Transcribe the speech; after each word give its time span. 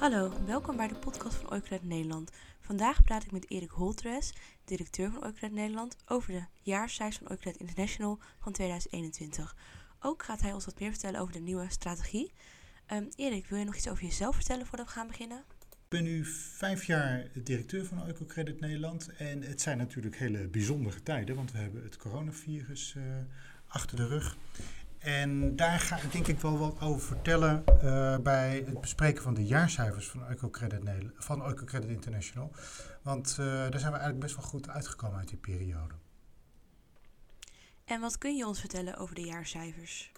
Hallo, 0.00 0.32
welkom 0.46 0.76
bij 0.76 0.88
de 0.88 0.94
podcast 0.94 1.34
van 1.34 1.52
Oikred 1.52 1.84
Nederland. 1.84 2.30
Vandaag 2.60 3.02
praat 3.02 3.22
ik 3.22 3.32
met 3.32 3.50
Erik 3.50 3.70
Holtres, 3.70 4.32
directeur 4.64 5.10
van 5.10 5.24
Oikred 5.24 5.52
Nederland, 5.52 5.96
over 6.06 6.32
de 6.32 6.44
jaarcijfers 6.60 7.18
van 7.18 7.30
Oikred 7.30 7.56
International 7.56 8.18
van 8.38 8.52
2021. 8.52 9.56
Ook 10.00 10.22
gaat 10.22 10.40
hij 10.40 10.52
ons 10.52 10.64
wat 10.64 10.80
meer 10.80 10.90
vertellen 10.90 11.20
over 11.20 11.32
de 11.32 11.40
nieuwe 11.40 11.66
strategie. 11.68 12.32
Um, 12.92 13.08
Erik, 13.16 13.46
wil 13.46 13.58
je 13.58 13.64
nog 13.64 13.76
iets 13.76 13.88
over 13.88 14.04
jezelf 14.04 14.34
vertellen 14.34 14.66
voordat 14.66 14.86
we 14.86 14.92
gaan 14.92 15.06
beginnen? 15.06 15.38
Ik 15.70 15.88
ben 15.88 16.02
nu 16.02 16.24
vijf 16.24 16.84
jaar 16.84 17.26
directeur 17.34 17.86
van 17.86 18.02
Oicocredit 18.02 18.60
Nederland. 18.60 19.10
En 19.16 19.42
het 19.42 19.60
zijn 19.60 19.78
natuurlijk 19.78 20.16
hele 20.16 20.48
bijzondere 20.48 21.02
tijden, 21.02 21.36
want 21.36 21.52
we 21.52 21.58
hebben 21.58 21.82
het 21.82 21.96
coronavirus 21.96 22.94
uh, 22.96 23.04
achter 23.66 23.96
de 23.96 24.06
rug. 24.06 24.36
En 25.00 25.56
daar 25.56 25.80
ga 25.80 25.96
ik 25.96 26.12
denk 26.12 26.26
ik 26.26 26.40
wel 26.40 26.58
wat 26.58 26.80
over 26.80 27.00
vertellen 27.00 27.64
uh, 27.84 28.16
bij 28.18 28.64
het 28.66 28.80
bespreken 28.80 29.22
van 29.22 29.34
de 29.34 29.44
jaarcijfers 29.44 30.08
van 30.08 30.26
Oicocredit, 30.28 30.80
van 31.16 31.42
International. 31.88 32.52
Want 33.02 33.36
uh, 33.40 33.46
daar 33.46 33.80
zijn 33.80 33.92
we 33.92 33.98
eigenlijk 33.98 34.20
best 34.20 34.34
wel 34.34 34.44
goed 34.44 34.68
uitgekomen 34.68 35.18
uit 35.18 35.28
die 35.28 35.38
periode. 35.38 35.94
En 37.84 38.00
wat 38.00 38.18
kun 38.18 38.36
je 38.36 38.46
ons 38.46 38.60
vertellen 38.60 38.96
over 38.96 39.14
de 39.14 39.24
jaarcijfers? 39.24 40.12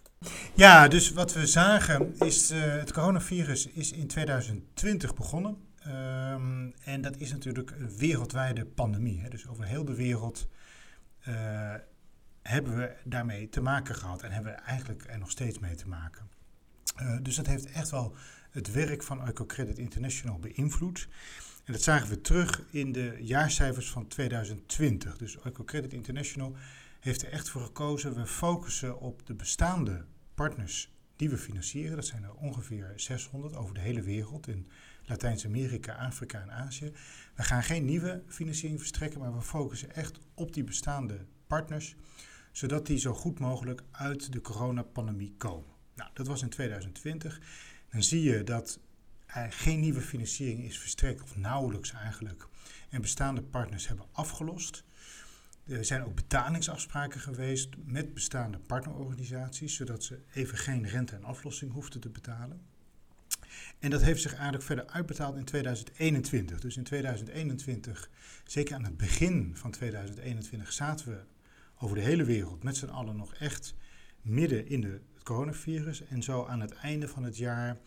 Ja, 0.54 0.88
dus 0.88 1.12
wat 1.12 1.32
we 1.32 1.46
zagen 1.46 2.14
is 2.18 2.50
uh, 2.50 2.60
het 2.60 2.92
coronavirus 2.92 3.66
is 3.66 3.92
in 3.92 4.06
2020 4.06 5.14
begonnen. 5.14 5.56
Um, 5.86 6.74
en 6.84 7.00
dat 7.00 7.16
is 7.16 7.30
natuurlijk 7.30 7.70
een 7.70 7.96
wereldwijde 7.96 8.64
pandemie. 8.64 9.20
Hè? 9.20 9.28
Dus 9.28 9.48
over 9.48 9.64
heel 9.64 9.84
de 9.84 9.94
wereld 9.94 10.48
hebben 12.42 12.76
we 12.76 12.94
daarmee 13.04 13.48
te 13.48 13.60
maken 13.60 13.94
gehad. 13.94 14.22
En 14.22 14.30
hebben 14.30 14.52
we 14.52 14.58
eigenlijk 14.58 15.04
er 15.04 15.18
nog 15.18 15.30
steeds 15.30 15.58
mee 15.58 15.74
te 15.74 15.88
maken. 15.88 16.28
Uh, 17.02 17.16
dus 17.22 17.36
dat 17.36 17.46
heeft 17.46 17.70
echt 17.70 17.90
wel 17.90 18.16
het 18.50 18.72
werk 18.72 19.02
van 19.02 19.26
Ecocredit 19.26 19.78
International 19.78 20.38
beïnvloed. 20.38 21.08
En 21.64 21.72
dat 21.72 21.82
zagen 21.82 22.08
we 22.08 22.20
terug 22.20 22.62
in 22.70 22.92
de 22.92 23.16
jaarcijfers 23.20 23.90
van 23.90 24.06
2020. 24.06 25.16
Dus 25.16 25.40
Ecocredit 25.40 25.92
International 25.92 26.56
heeft 27.00 27.22
er 27.22 27.28
echt 27.28 27.48
voor 27.48 27.62
gekozen. 27.62 28.14
We 28.14 28.26
focussen 28.26 29.00
op 29.00 29.26
de 29.26 29.34
bestaande 29.34 30.04
partners 30.34 30.92
die 31.16 31.30
we 31.30 31.38
financieren. 31.38 31.96
Dat 31.96 32.06
zijn 32.06 32.22
er 32.22 32.34
ongeveer 32.34 32.92
600 32.96 33.56
over 33.56 33.74
de 33.74 33.80
hele 33.80 34.02
wereld 34.02 34.48
in 34.48 34.68
Latijns-Amerika, 35.04 35.94
Afrika 35.94 36.40
en 36.40 36.52
Azië. 36.52 36.92
We 37.34 37.42
gaan 37.42 37.62
geen 37.62 37.84
nieuwe 37.84 38.22
financiering 38.28 38.78
verstrekken, 38.78 39.20
maar 39.20 39.34
we 39.34 39.42
focussen 39.42 39.94
echt 39.94 40.18
op 40.34 40.52
die 40.52 40.64
bestaande 40.64 41.26
partners, 41.46 41.96
zodat 42.52 42.86
die 42.86 42.98
zo 42.98 43.14
goed 43.14 43.38
mogelijk 43.38 43.82
uit 43.90 44.32
de 44.32 44.40
coronapandemie 44.40 45.34
komen. 45.36 45.70
Nou, 45.94 46.10
dat 46.14 46.26
was 46.26 46.42
in 46.42 46.48
2020. 46.48 47.40
Dan 47.90 48.02
zie 48.02 48.22
je 48.22 48.44
dat 48.44 48.78
er 49.26 49.52
geen 49.52 49.80
nieuwe 49.80 50.00
financiering 50.00 50.64
is 50.64 50.78
verstrekt, 50.78 51.22
of 51.22 51.36
nauwelijks 51.36 51.92
eigenlijk. 51.92 52.48
En 52.90 53.00
bestaande 53.00 53.42
partners 53.42 53.88
hebben 53.88 54.06
afgelost. 54.12 54.84
Er 55.66 55.84
zijn 55.84 56.04
ook 56.04 56.14
betalingsafspraken 56.14 57.20
geweest 57.20 57.68
met 57.84 58.14
bestaande 58.14 58.58
partnerorganisaties, 58.58 59.74
zodat 59.74 60.04
ze 60.04 60.18
even 60.34 60.58
geen 60.58 60.88
rente 60.88 61.16
en 61.16 61.24
aflossing 61.24 61.72
hoefden 61.72 62.00
te 62.00 62.08
betalen. 62.08 62.60
En 63.78 63.90
dat 63.90 64.02
heeft 64.02 64.22
zich 64.22 64.32
eigenlijk 64.32 64.64
verder 64.64 64.86
uitbetaald 64.86 65.36
in 65.36 65.44
2021. 65.44 66.60
Dus 66.60 66.76
in 66.76 66.84
2021, 66.84 68.10
zeker 68.44 68.74
aan 68.74 68.84
het 68.84 68.96
begin 68.96 69.56
van 69.56 69.70
2021, 69.70 70.72
zaten 70.72 71.08
we 71.08 71.20
over 71.82 71.96
de 71.96 72.02
hele 72.02 72.24
wereld 72.24 72.62
met 72.62 72.76
z'n 72.76 72.86
allen 72.86 73.16
nog 73.16 73.34
echt 73.34 73.74
midden 74.20 74.68
in 74.68 74.80
de, 74.80 75.00
het 75.14 75.22
coronavirus. 75.22 76.04
En 76.04 76.22
zo 76.22 76.44
aan 76.44 76.60
het 76.60 76.72
einde 76.72 77.08
van 77.08 77.22
het 77.22 77.36
jaar 77.36 77.78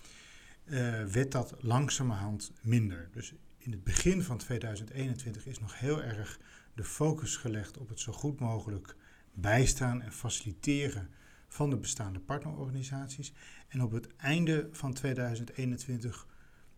uh, 0.65 1.03
werd 1.03 1.31
dat 1.31 1.55
langzamerhand 1.59 2.51
minder. 2.61 3.09
Dus 3.11 3.33
in 3.57 3.71
het 3.71 3.83
begin 3.83 4.23
van 4.23 4.38
2021 4.38 5.45
is 5.45 5.59
nog 5.59 5.79
heel 5.79 6.03
erg 6.03 6.39
de 6.73 6.83
focus 6.83 7.38
gelegd 7.38 7.78
op 7.78 7.89
het 7.89 8.00
zo 8.00 8.11
goed 8.11 8.39
mogelijk 8.39 8.95
bijstaan 9.33 10.01
en 10.01 10.12
faciliteren 10.12 11.09
van 11.47 11.69
de 11.69 11.77
bestaande 11.77 12.19
partnerorganisaties. 12.19 13.33
En 13.67 13.81
op 13.81 13.91
het 13.91 14.16
einde 14.16 14.69
van 14.72 14.94
2021 14.94 16.27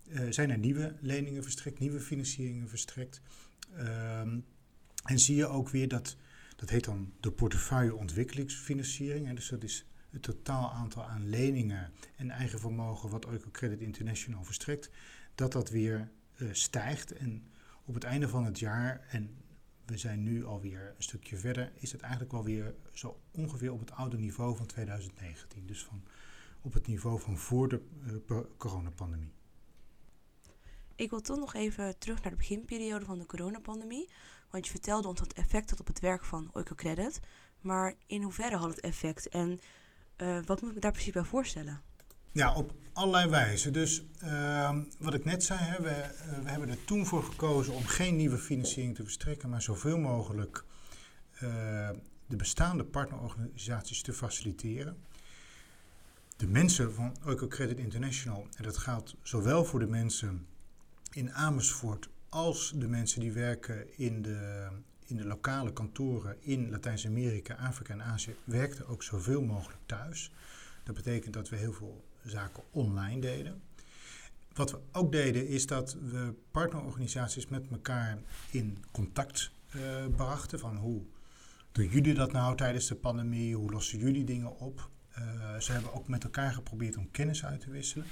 uh, 0.08 0.22
zijn 0.30 0.50
er 0.50 0.58
nieuwe 0.58 0.96
leningen 1.02 1.44
verstrekt, 1.44 1.80
nieuwe 1.80 2.00
financieringen 2.00 2.70
verstrekt. 2.70 3.22
Um, 3.78 4.46
en 5.04 5.20
zie 5.20 5.36
je 5.36 5.48
ook 5.48 5.70
weer 5.70 5.88
dat, 5.88 6.18
dat 6.58 6.70
heet 6.70 6.84
dan 6.84 7.14
de 7.20 7.32
portefeuille 7.32 7.96
ontwikkelingsfinanciering. 7.96 9.28
Hè, 9.28 9.34
dus 9.34 9.50
dat 9.50 9.64
is 9.64 9.86
het 10.10 10.22
totaal 10.22 10.72
aantal 10.72 11.04
aan 11.04 11.30
leningen 11.30 11.92
en 12.16 12.30
eigen 12.30 12.60
vermogen 12.60 13.10
wat 13.10 13.28
Credit 13.52 13.80
International 13.80 14.44
verstrekt, 14.44 14.90
dat 15.36 15.52
dat 15.52 15.70
weer 15.70 16.12
uh, 16.38 16.50
stijgt. 16.52 17.14
En 17.14 17.48
op 17.86 17.94
het 17.94 18.04
einde 18.04 18.30
van 18.30 18.46
het 18.46 18.60
jaar, 18.60 19.08
en 19.10 19.36
we 19.86 19.98
zijn 19.98 20.24
nu 20.24 20.46
alweer 20.46 20.94
een 20.98 21.04
stukje 21.04 21.38
verder, 21.38 21.72
is 21.76 21.92
het 21.92 22.02
eigenlijk 22.02 22.32
wel 22.32 22.44
weer 22.44 22.76
zo 22.94 23.20
ongeveer 23.32 23.72
op 23.72 23.80
het 23.80 23.92
oude 23.92 24.18
niveau 24.18 24.56
van 24.56 24.66
2019. 24.66 25.68
Dus 25.68 25.84
van, 25.84 26.04
op 26.62 26.74
het 26.74 26.88
niveau 26.88 27.20
van 27.20 27.38
voor 27.38 27.70
de 27.70 27.82
uh, 28.28 28.40
coronapandemie. 28.58 29.32
Ik 30.96 31.10
wil 31.10 31.22
toch 31.22 31.38
nog 31.38 31.54
even 31.54 31.98
terug 31.98 32.22
naar 32.22 32.32
de 32.32 32.38
beginperiode 32.38 33.06
van 33.06 33.20
de 33.20 33.26
coronapandemie. 33.26 34.10
Want 34.50 34.66
je 34.66 34.72
vertelde 34.72 35.08
ons 35.08 35.20
dat 35.20 35.28
het 35.28 35.38
effect 35.38 35.70
had 35.70 35.80
op 35.80 35.88
het 35.88 36.00
werk 36.00 36.24
van 36.24 36.50
Oicocredit. 36.54 37.20
Maar 37.62 37.94
in 38.08 38.22
hoeverre 38.22 38.56
had 38.56 38.70
het 38.70 38.80
effect 38.80 39.30
en 39.30 39.60
uh, 40.18 40.40
wat 40.46 40.62
moet 40.62 40.70
ik 40.70 40.76
me 40.76 40.82
daar 40.82 40.92
precies 40.92 41.14
bij 41.14 41.24
voorstellen? 41.24 41.82
Ja, 42.32 42.54
op 42.56 42.74
allerlei 42.94 43.30
wijzen. 43.30 43.74
Dus 43.74 44.04
uh, 44.24 44.78
wat 45.00 45.14
ik 45.14 45.26
net 45.26 45.44
zei, 45.44 45.60
hè, 45.60 45.82
we, 45.82 45.90
uh, 45.90 46.44
we, 46.44 46.50
hebben 46.50 46.70
er 46.70 46.86
toen 46.86 47.06
voor 47.06 47.24
gekozen 47.24 47.74
om 47.74 47.86
geen 47.86 48.16
nieuwe 48.16 48.38
financiering 48.38 48.96
te 48.96 49.04
verstrekken, 49.04 49.50
maar 49.50 49.62
zoveel 49.62 49.98
mogelijk 49.98 50.64
uh, 51.34 51.90
de 52.26 52.36
bestaande 52.36 52.84
partnerorganisaties 52.84 54.02
te 54.02 54.14
faciliteren. 54.14 54.98
De 56.38 56.48
mensen 56.48 56.94
van 56.94 57.18
Credit 57.48 57.78
International, 57.78 58.48
en 58.56 58.64
dat 58.64 58.78
geldt 58.78 59.16
zowel 59.22 59.66
voor 59.66 59.80
de 59.80 59.88
mensen 59.88 60.48
in 61.12 61.34
Amersfoort 61.34 62.10
als 62.30 62.74
de 62.76 62.88
mensen 62.88 63.20
die 63.20 63.32
werken 63.32 63.98
in 63.98 64.22
de, 64.22 64.68
in 65.06 65.18
de 65.18 65.26
lokale 65.26 65.74
kantoren 65.74 66.38
in 66.40 66.70
Latijns-Amerika, 66.70 67.56
Afrika 67.56 67.94
en 67.94 68.04
Azië, 68.04 68.36
werkten 68.44 68.88
ook 68.88 69.04
zoveel 69.04 69.42
mogelijk 69.42 69.80
thuis. 69.86 70.32
Dat 70.84 70.96
betekent 70.96 71.34
dat 71.34 71.50
we 71.50 71.56
heel 71.56 71.74
veel 71.74 72.04
zaken 72.24 72.64
online 72.72 73.22
deden. 73.22 73.62
Wat 74.54 74.72
we 74.72 74.80
ook 74.92 75.12
deden 75.12 75.48
is 75.48 75.66
dat 75.66 75.94
we 75.94 76.34
partnerorganisaties 76.52 77.48
met 77.48 77.64
elkaar 77.72 78.18
in 78.52 78.84
contact 78.92 79.52
uh, 79.76 79.82
brachten. 80.16 80.60
Van 80.60 80.76
hoe 80.76 81.02
doen 81.72 81.88
jullie 81.88 82.14
dat 82.14 82.32
nou 82.32 82.56
tijdens 82.56 82.88
de 82.88 82.96
pandemie? 82.96 83.56
Hoe 83.56 83.72
lossen 83.72 84.00
jullie 84.00 84.24
dingen 84.24 84.60
op? 84.60 84.90
Uh, 85.20 85.60
ze 85.60 85.72
hebben 85.72 85.94
ook 85.94 86.08
met 86.08 86.24
elkaar 86.24 86.54
geprobeerd 86.54 86.98
om 86.98 87.12
kennis 87.12 87.46
uit 87.46 87.60
te 87.60 87.70
wisselen. 87.70 88.06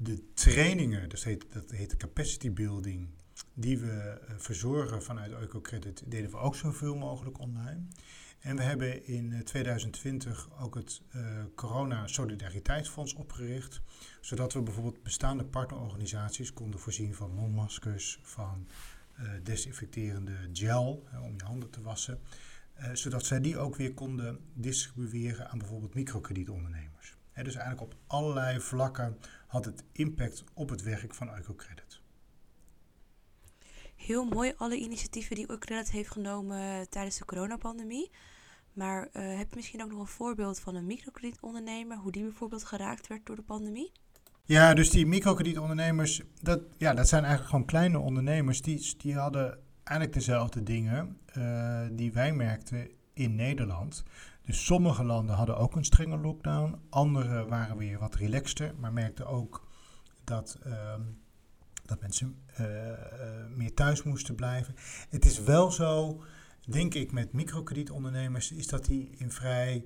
De 0.00 0.32
trainingen, 0.34 1.08
dat 1.08 1.22
heet, 1.22 1.46
dat 1.52 1.70
heet 1.70 1.96
capacity 1.96 2.52
building, 2.52 3.08
die 3.54 3.78
we 3.78 4.20
uh, 4.28 4.34
verzorgen 4.36 5.02
vanuit 5.02 5.32
Eukocredit, 5.32 6.02
deden 6.06 6.30
we 6.30 6.36
ook 6.36 6.56
zoveel 6.56 6.96
mogelijk 6.96 7.38
online. 7.38 7.80
En 8.38 8.56
we 8.56 8.62
hebben 8.62 9.06
in 9.06 9.44
2020 9.44 10.48
ook 10.60 10.74
het 10.74 11.02
uh, 11.16 11.44
Corona 11.54 12.06
Solidariteitsfonds 12.06 13.14
opgericht, 13.14 13.80
zodat 14.20 14.52
we 14.52 14.62
bijvoorbeeld 14.62 15.02
bestaande 15.02 15.44
partnerorganisaties 15.44 16.52
konden 16.52 16.80
voorzien 16.80 17.14
van 17.14 17.34
mondmaskers, 17.34 18.18
van 18.22 18.66
desinfecterende 19.42 20.36
gel 20.52 21.04
om 21.22 21.34
je 21.36 21.44
handen 21.44 21.70
te 21.70 21.82
wassen, 21.82 22.20
zodat 22.92 23.26
zij 23.26 23.40
die 23.40 23.58
ook 23.58 23.76
weer 23.76 23.94
konden 23.94 24.38
distribueren 24.54 25.50
aan 25.50 25.58
bijvoorbeeld 25.58 25.94
microkredietondernemers. 25.94 27.17
He, 27.38 27.44
dus 27.44 27.54
eigenlijk 27.54 27.92
op 27.92 27.98
allerlei 28.06 28.60
vlakken 28.60 29.18
had 29.46 29.64
het 29.64 29.84
impact 29.92 30.44
op 30.54 30.68
het 30.68 30.82
werk 30.82 31.14
van 31.14 31.34
Eukocredit. 31.36 32.00
Heel 33.96 34.24
mooi 34.24 34.52
alle 34.56 34.76
initiatieven 34.76 35.36
die 35.36 35.50
Eukocredit 35.50 35.90
heeft 35.90 36.10
genomen 36.10 36.88
tijdens 36.88 37.18
de 37.18 37.24
coronapandemie. 37.24 38.10
Maar 38.72 39.08
uh, 39.12 39.36
heb 39.36 39.50
je 39.50 39.56
misschien 39.56 39.82
ook 39.82 39.90
nog 39.90 40.00
een 40.00 40.06
voorbeeld 40.06 40.60
van 40.60 40.74
een 40.74 40.86
microkredietondernemer, 40.86 41.96
hoe 41.96 42.12
die 42.12 42.22
bijvoorbeeld 42.22 42.64
geraakt 42.64 43.06
werd 43.06 43.26
door 43.26 43.36
de 43.36 43.42
pandemie? 43.42 43.92
Ja, 44.44 44.74
dus 44.74 44.90
die 44.90 45.06
microkredietondernemers, 45.06 46.22
dat, 46.42 46.60
ja, 46.76 46.94
dat 46.94 47.08
zijn 47.08 47.22
eigenlijk 47.22 47.50
gewoon 47.50 47.66
kleine 47.66 47.98
ondernemers. 47.98 48.62
Die, 48.62 48.94
die 48.96 49.14
hadden 49.14 49.58
eigenlijk 49.84 50.18
dezelfde 50.18 50.62
dingen 50.62 51.18
uh, 51.36 51.86
die 51.90 52.12
wij 52.12 52.32
merkten 52.32 52.90
in 53.12 53.34
Nederland. 53.34 54.04
Dus 54.48 54.64
sommige 54.64 55.04
landen 55.04 55.34
hadden 55.34 55.56
ook 55.56 55.76
een 55.76 55.84
strenge 55.84 56.16
lockdown, 56.16 56.78
andere 56.90 57.46
waren 57.46 57.76
weer 57.76 57.98
wat 57.98 58.14
relaxter, 58.14 58.74
maar 58.78 58.92
merkten 58.92 59.26
ook 59.26 59.68
dat, 60.24 60.58
uh, 60.66 60.94
dat 61.84 62.00
mensen 62.00 62.36
uh, 62.60 62.66
meer 63.56 63.74
thuis 63.74 64.02
moesten 64.02 64.34
blijven. 64.34 64.74
Het 65.08 65.24
is 65.24 65.40
wel 65.42 65.70
zo 65.70 66.22
denk 66.66 66.94
ik 66.94 67.12
met 67.12 67.32
microkredietondernemers, 67.32 68.52
is 68.52 68.66
dat 68.66 68.84
die 68.84 69.10
in 69.16 69.30
vrij 69.32 69.84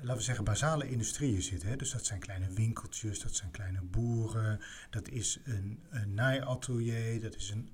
laten 0.00 0.16
we 0.16 0.22
zeggen, 0.22 0.44
basale 0.44 0.90
industrieën 0.90 1.42
zitten. 1.42 1.68
Hè. 1.68 1.76
Dus 1.76 1.90
dat 1.90 2.04
zijn 2.04 2.20
kleine 2.20 2.50
winkeltjes, 2.50 3.20
dat 3.20 3.34
zijn 3.34 3.50
kleine 3.50 3.82
boeren, 3.82 4.60
dat 4.90 5.08
is 5.08 5.40
een, 5.44 5.80
een 5.90 6.14
naaiatelier, 6.14 7.20
dat 7.20 7.34
is 7.34 7.50
een, 7.50 7.70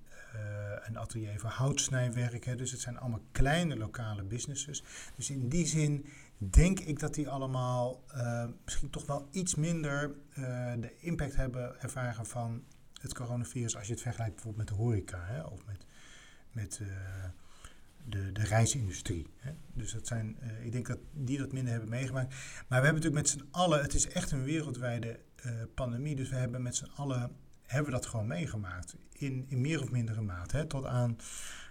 een 0.82 0.98
atelier 0.98 1.40
voor 1.40 1.50
houtsnijwerk. 1.50 2.44
Hè. 2.44 2.56
Dus 2.56 2.70
het 2.70 2.80
zijn 2.80 2.98
allemaal 2.98 3.22
kleine 3.32 3.76
lokale 3.76 4.22
businesses. 4.22 4.82
Dus 5.16 5.30
in 5.30 5.48
die 5.48 5.66
zin 5.66 6.06
denk 6.38 6.80
ik 6.80 6.98
dat 6.98 7.14
die 7.14 7.28
allemaal 7.28 8.04
uh, 8.14 8.44
misschien 8.64 8.90
toch 8.90 9.06
wel 9.06 9.28
iets 9.30 9.54
minder 9.54 10.14
uh, 10.30 10.72
de 10.80 10.92
impact 10.98 11.36
hebben 11.36 11.80
ervaren 11.80 12.26
van 12.26 12.62
het 13.00 13.14
coronavirus 13.14 13.76
als 13.76 13.86
je 13.86 13.92
het 13.92 14.02
vergelijkt 14.02 14.34
bijvoorbeeld 14.34 14.68
met 14.68 14.76
de 14.78 14.82
horeca 14.82 15.24
hè, 15.24 15.42
of 15.42 15.64
met, 15.66 15.86
met 16.52 16.80
de, 18.04 18.32
de 18.32 18.44
reisindustrie. 18.44 19.26
Hè. 19.36 19.52
Dus 19.72 19.92
dat 19.92 20.06
zijn, 20.06 20.36
ik 20.62 20.72
denk 20.72 20.86
dat 20.86 20.98
die 21.12 21.38
dat 21.38 21.52
minder 21.52 21.72
hebben 21.72 21.90
meegemaakt. 21.90 22.34
Maar 22.68 22.80
we 22.80 22.86
hebben 22.86 23.02
natuurlijk 23.02 23.22
met 23.22 23.28
z'n 23.28 23.48
allen, 23.50 23.82
het 23.82 23.94
is 23.94 24.08
echt 24.08 24.30
een 24.30 24.44
wereldwijde 24.44 25.20
pandemie, 25.74 26.16
dus 26.16 26.28
we 26.28 26.36
hebben 26.36 26.62
met 26.62 26.76
z'n 26.76 26.90
allen, 26.94 27.36
hebben 27.72 27.92
we 27.92 27.98
dat 27.98 28.06
gewoon 28.06 28.26
meegemaakt. 28.26 28.96
In, 29.12 29.46
in 29.48 29.60
meer 29.60 29.82
of 29.82 29.90
mindere 29.90 30.20
mate. 30.20 30.56
Hè, 30.56 30.66
tot 30.66 30.86
aan, 30.86 31.18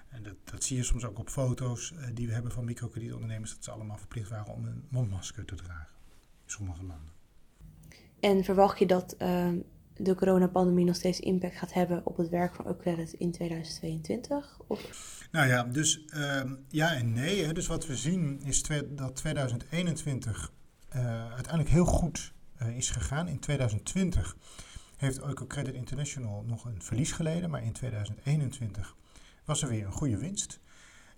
en 0.09 0.23
dat, 0.23 0.35
dat 0.43 0.63
zie 0.63 0.77
je 0.77 0.83
soms 0.83 1.05
ook 1.05 1.19
op 1.19 1.29
foto's 1.29 1.91
uh, 1.91 2.05
die 2.13 2.27
we 2.27 2.33
hebben 2.33 2.51
van 2.51 2.65
microkredietondernemers, 2.65 3.53
dat 3.53 3.63
ze 3.63 3.71
allemaal 3.71 3.97
verplicht 3.97 4.29
waren 4.29 4.53
om 4.53 4.65
een 4.65 4.85
mondmasker 4.89 5.45
te 5.45 5.55
dragen. 5.55 5.95
In 6.45 6.51
sommige 6.51 6.83
landen. 6.83 7.09
En 8.19 8.43
verwacht 8.43 8.79
je 8.79 8.85
dat 8.85 9.15
de 10.03 10.15
coronapandemie 10.15 10.85
nog 10.85 10.95
steeds 10.95 11.19
impact 11.19 11.55
gaat 11.55 11.73
hebben 11.73 12.05
op 12.05 12.17
het 12.17 12.29
werk 12.29 12.55
van 12.55 12.67
Ucredit 12.67 13.13
in 13.13 13.31
2022? 13.31 14.59
Of? 14.67 15.19
Nou 15.31 15.47
ja, 15.47 15.63
dus 15.63 16.05
uh, 16.13 16.41
ja 16.67 16.93
en 16.93 17.13
nee. 17.13 17.43
Hè. 17.43 17.53
Dus 17.53 17.67
wat 17.67 17.85
we 17.85 17.95
zien 17.95 18.41
is 18.43 18.63
dat 18.87 19.15
2021 19.15 20.51
uh, 20.95 21.31
uiteindelijk 21.33 21.69
heel 21.69 21.85
goed 21.85 22.33
is 22.75 22.89
gegaan. 22.89 23.27
In 23.27 23.39
2020 23.39 24.35
heeft 25.01 25.47
Credit 25.47 25.73
International 25.73 26.43
nog 26.43 26.65
een 26.65 26.81
verlies 26.81 27.11
geleden, 27.11 27.49
maar 27.49 27.63
in 27.63 27.73
2021 27.73 28.95
was 29.45 29.61
er 29.61 29.69
weer 29.69 29.85
een 29.85 29.91
goede 29.91 30.17
winst. 30.17 30.59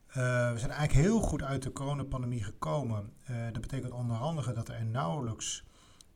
Uh, 0.08 0.16
we 0.52 0.60
zijn 0.60 0.72
eigenlijk 0.72 1.08
heel 1.08 1.20
goed 1.20 1.44
uit 1.44 1.64
de 1.64 1.72
coronapandemie 1.72 2.44
gekomen. 2.44 3.14
dat 3.26 3.62
betekent 3.62 3.92
onder 3.92 4.18
andere 4.18 4.54
dat 4.54 4.70
er 4.70 4.86
nauwelijks 4.86 5.64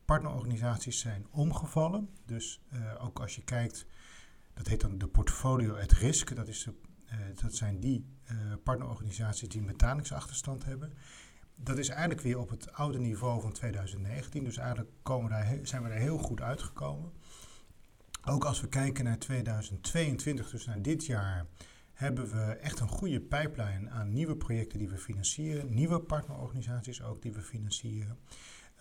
partnerorganisaties 0.04 1.00
zijn 1.00 1.26
omgevallen. 1.30 2.08
Dus 2.26 2.60
ook 2.98 3.20
als 3.20 3.34
je 3.34 3.44
kijkt, 3.44 3.86
dat 4.54 4.66
heet 4.66 4.80
dan 4.80 4.98
de 4.98 5.08
portfolio 5.08 5.74
at 5.74 5.92
risk. 5.92 6.36
Dat 6.36 6.48
is 6.48 6.68
dat 7.34 7.54
zijn 7.54 7.80
die 7.80 8.06
partnerorganisaties 8.64 9.48
die 9.48 9.60
een 9.60 9.66
betalingsachterstand 9.66 10.64
hebben. 10.64 10.92
Dat 11.60 11.78
is 11.78 11.88
eigenlijk 11.88 12.20
weer 12.20 12.38
op 12.38 12.50
het 12.50 12.72
oude 12.72 12.98
niveau 12.98 13.40
van 13.40 13.52
2019. 13.52 14.44
Dus 14.44 14.56
eigenlijk 14.56 14.90
komen 15.02 15.30
daar, 15.30 15.58
zijn 15.62 15.82
we 15.82 15.88
daar 15.88 15.98
heel 15.98 16.18
goed 16.18 16.40
uitgekomen. 16.40 17.12
Ook 18.24 18.44
als 18.44 18.60
we 18.60 18.68
kijken 18.68 19.04
naar 19.04 19.18
2022, 19.18 20.50
dus 20.50 20.66
naar 20.66 20.82
dit 20.82 21.06
jaar, 21.06 21.46
hebben 21.92 22.30
we 22.30 22.52
echt 22.52 22.80
een 22.80 22.88
goede 22.88 23.20
pipeline 23.20 23.90
aan 23.90 24.12
nieuwe 24.12 24.36
projecten 24.36 24.78
die 24.78 24.88
we 24.88 24.98
financieren. 24.98 25.74
Nieuwe 25.74 26.00
partnerorganisaties 26.00 27.02
ook 27.02 27.22
die 27.22 27.32
we 27.32 27.42
financieren. 27.42 28.18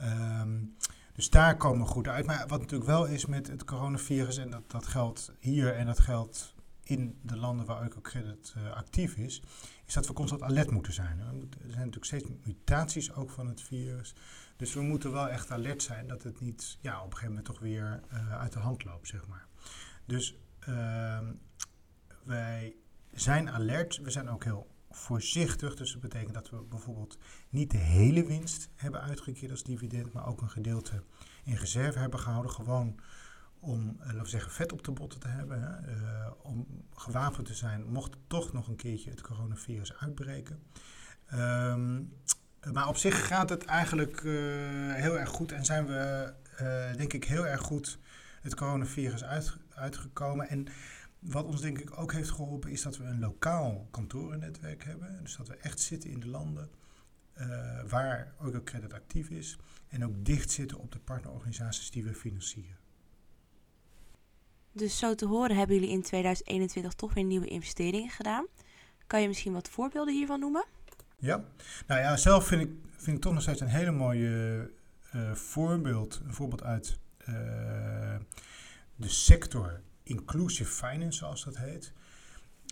Um, 0.02 0.76
dus 1.14 1.30
daar 1.30 1.58
komen 1.58 1.86
we 1.86 1.92
goed 1.92 2.08
uit. 2.08 2.26
Maar 2.26 2.48
wat 2.48 2.60
natuurlijk 2.60 2.90
wel 2.90 3.06
is 3.06 3.26
met 3.26 3.48
het 3.48 3.64
coronavirus, 3.64 4.38
en 4.38 4.50
dat, 4.50 4.72
dat 4.72 4.88
geldt 4.88 5.32
hier 5.40 5.76
en 5.76 5.86
dat 5.86 6.00
geldt 6.00 6.56
in 6.84 7.20
de 7.22 7.38
landen 7.38 7.66
waar 7.66 7.84
Eukocredit 7.84 8.54
uh, 8.58 8.72
actief 8.72 9.16
is, 9.16 9.42
is 9.86 9.94
dat 9.94 10.08
we 10.08 10.14
constant 10.14 10.42
alert 10.42 10.72
moeten 10.72 10.94
zijn. 10.94 11.20
Er 11.20 11.28
zijn 11.60 11.76
natuurlijk 11.78 12.06
steeds 12.06 12.26
mutaties 12.44 13.14
ook 13.14 13.30
van 13.30 13.48
het 13.48 13.62
virus. 13.62 14.16
Dus 14.58 14.74
we 14.74 14.82
moeten 14.82 15.12
wel 15.12 15.28
echt 15.30 15.52
alert 15.52 15.84
zijn 15.84 16.08
dat 16.08 16.24
het 16.24 16.40
niet 16.40 16.78
ja, 16.82 16.98
op 16.98 17.06
een 17.06 17.12
gegeven 17.12 17.28
moment 17.28 17.46
toch 17.46 17.60
weer 17.60 18.02
uh, 18.14 18.40
uit 18.40 18.54
de 18.54 18.60
hand 18.60 18.84
loopt, 18.84 19.08
zeg 19.08 19.28
maar. 19.28 19.48
Dus 20.06 20.38
uh, 20.70 21.20
wij 22.24 22.76
zijn 23.12 23.50
alert. 23.50 23.98
We 23.98 24.10
zijn 24.10 24.30
ook 24.30 24.44
heel 24.44 24.76
voorzichtig. 24.90 25.76
Dus 25.76 25.92
dat 25.92 26.02
betekent 26.02 26.34
dat 26.34 26.50
we 26.50 26.62
bijvoorbeeld 26.62 27.18
niet 27.50 27.72
de 27.72 27.78
hele 27.78 28.26
winst 28.26 28.70
hebben 28.76 29.02
uitgekeerd 29.02 29.52
als 29.52 29.64
dividend, 29.64 30.14
maar 30.14 30.28
ook 30.28 30.42
een 30.42 30.50
gedeelte 30.50 31.04
in 31.44 31.56
reserve 31.56 32.00
hebben 32.00 32.20
gehouden. 32.20 32.52
Gewoon 32.52 33.00
om, 33.60 33.96
uh, 34.00 34.06
laten 34.06 34.22
we 34.22 34.28
zeggen, 34.28 34.52
vet 34.52 34.72
op 34.72 34.84
de 34.84 34.92
botten 34.92 35.20
te 35.20 35.28
hebben. 35.28 35.62
Hè, 35.62 35.96
uh, 35.96 36.32
om 36.42 36.86
gewapend 36.94 37.46
te 37.46 37.54
zijn, 37.54 37.86
mocht 37.86 38.18
toch 38.28 38.54
nog 38.54 38.68
een 38.68 38.76
keertje 38.76 39.10
het 39.10 39.22
coronavirus 39.22 39.94
uitbreken. 39.94 40.64
Um, 41.34 42.14
maar 42.74 42.88
op 42.88 42.98
zich 42.98 43.28
gaat 43.28 43.50
het 43.50 43.66
eigenlijk 43.66 44.22
uh, 44.24 44.34
heel 44.94 45.20
erg 45.20 45.30
goed 45.30 45.52
en 45.52 45.66
zijn 45.66 45.86
we, 45.86 46.34
denk 46.98 47.14
ik, 47.14 47.24
heel 47.24 47.48
erg 47.48 47.62
goed 47.62 48.00
het 48.42 48.56
coronavirus 48.56 49.24
uit, 49.24 49.54
uitgekomen. 49.76 50.50
En 50.50 50.68
wat 51.20 51.46
ons 51.46 51.62
denk 51.62 51.80
ik 51.80 52.00
ook 52.00 52.14
heeft 52.14 52.30
geholpen 52.30 52.72
is 52.72 52.82
dat 52.82 52.98
we 52.98 53.04
een 53.04 53.20
lokaal 53.20 53.88
kantorennetwerk 53.92 54.84
hebben. 54.84 55.20
Dus 55.22 55.36
dat 55.36 55.48
we 55.48 55.56
echt 55.56 55.80
zitten 55.80 56.10
in 56.10 56.20
de 56.20 56.28
landen 56.28 56.70
waar 57.88 58.34
Credit 58.64 58.94
actief 58.94 59.30
is. 59.30 59.58
En 59.88 60.06
ook 60.06 60.26
dicht 60.26 60.52
zitten 60.52 60.78
op 60.78 60.92
de 60.92 61.00
partnerorganisaties 61.00 61.92
die 61.92 62.04
we 62.04 62.14
financieren. 62.14 62.78
Dus 64.72 64.98
zo 64.98 65.16
te 65.16 65.26
horen 65.26 65.56
hebben 65.56 65.76
jullie 65.76 65.92
in 65.92 66.02
2021 66.02 66.94
toch 66.94 67.14
weer 67.14 67.24
nieuwe 67.24 67.48
investeringen 67.48 68.10
gedaan. 68.10 68.46
Kan 69.08 69.22
je 69.22 69.28
misschien 69.28 69.54
wat 69.54 69.70
voorbeelden 69.70 70.14
hiervan 70.14 70.40
noemen? 70.40 70.66
Ja, 71.20 71.44
nou 71.88 72.02
ja, 72.02 72.18
zelf 72.18 72.48
vind 72.48 72.62
ik, 72.62 72.70
vind 72.98 73.18
ik 73.18 73.24
toch 73.24 73.34
nog 73.34 73.42
steeds 73.42 73.62
een 73.62 73.68
hele 73.68 73.92
mooie 73.92 74.72
uh, 75.16 75.32
voorbeeld. 75.32 76.22
Een 76.26 76.34
voorbeeld 76.34 76.64
uit 76.64 77.00
uh, 77.20 78.16
de 78.96 79.08
sector 79.10 79.82
Inclusive 80.04 80.72
Finance, 80.72 81.18
zoals 81.18 81.44
dat 81.44 81.58
heet. 81.58 81.94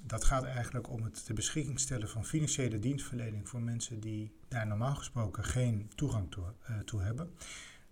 Dat 0.03 0.23
gaat 0.23 0.43
eigenlijk 0.43 0.89
om 0.89 1.03
het 1.03 1.25
ter 1.25 1.33
beschikking 1.35 1.79
stellen 1.79 2.09
van 2.09 2.25
financiële 2.25 2.79
dienstverlening 2.79 3.49
voor 3.49 3.61
mensen 3.61 3.99
die 3.99 4.31
daar 4.47 4.67
normaal 4.67 4.95
gesproken 4.95 5.43
geen 5.43 5.91
toegang 5.95 6.31
toe, 6.31 6.43
uh, 6.69 6.79
toe 6.79 7.01
hebben. 7.01 7.29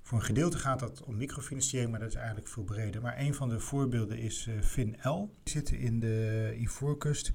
Voor 0.01 0.17
een 0.17 0.25
gedeelte 0.25 0.57
gaat 0.57 0.79
dat 0.79 1.03
om 1.03 1.17
microfinanciering, 1.17 1.91
maar 1.91 1.99
dat 1.99 2.09
is 2.09 2.15
eigenlijk 2.15 2.47
veel 2.47 2.63
breder. 2.63 3.01
Maar 3.01 3.19
een 3.19 3.33
van 3.33 3.49
de 3.49 3.59
voorbeelden 3.59 4.17
is 4.17 4.47
FinL. 4.61 5.35
Die 5.43 5.53
zitten 5.53 5.77
in 5.77 5.99
de 5.99 6.55
Ivoorkust. 6.59 7.31